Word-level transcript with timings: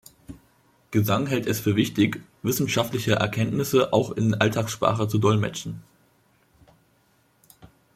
Gesang 0.89 1.27
hält 1.27 1.45
es 1.45 1.59
für 1.59 1.75
wichtig, 1.75 2.23
wissenschaftliche 2.41 3.13
Erkenntnisse 3.17 3.93
auch 3.93 4.09
in 4.13 4.33
Alltagssprache 4.33 5.07
zu 5.07 5.19
"dolmetschen". 5.19 5.83